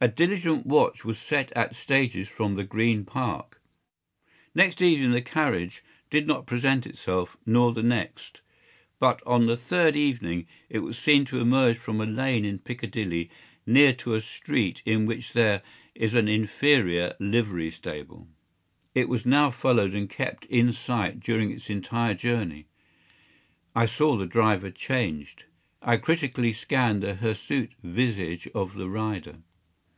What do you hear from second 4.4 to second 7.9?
Next evening the carriage did not present itself, nor the